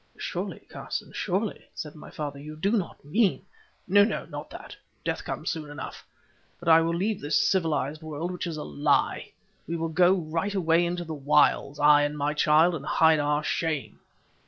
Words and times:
"Surely, 0.17 0.61
Carson, 0.67 1.11
surely," 1.13 1.63
said 1.75 1.93
my 1.93 2.09
father, 2.09 2.39
"you 2.39 2.55
do 2.55 2.71
not 2.71 3.05
mean——" 3.05 3.45
"No, 3.87 4.03
no; 4.03 4.25
not 4.25 4.49
that. 4.49 4.75
Death 5.05 5.23
comes 5.23 5.51
soon 5.51 5.69
enough. 5.69 6.03
But 6.59 6.69
I 6.69 6.81
will 6.81 6.95
leave 6.95 7.21
this 7.21 7.37
civilized 7.39 8.01
world 8.01 8.31
which 8.31 8.47
is 8.47 8.57
a 8.57 8.63
lie. 8.63 9.31
We 9.67 9.75
will 9.75 9.89
go 9.89 10.13
right 10.15 10.55
away 10.55 10.87
into 10.87 11.03
the 11.05 11.13
wilds, 11.13 11.79
I 11.79 12.01
and 12.01 12.17
my 12.17 12.33
child, 12.33 12.73
and 12.73 12.83
hide 12.83 13.19
our 13.19 13.43
shame. 13.43 13.99